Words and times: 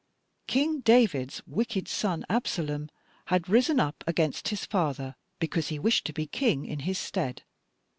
"King 0.47 0.79
David's 0.79 1.43
wicked 1.45 1.87
son 1.87 2.25
Absalom 2.27 2.89
had 3.25 3.47
risen 3.47 3.79
up 3.79 4.03
against 4.07 4.47
his 4.47 4.65
father 4.65 5.15
because 5.37 5.67
he 5.67 5.77
wished 5.77 6.05
to 6.05 6.13
be 6.13 6.25
king 6.25 6.65
in 6.65 6.79
his 6.79 6.97
stead. 6.97 7.43